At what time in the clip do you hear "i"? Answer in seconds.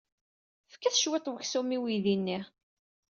1.75-1.77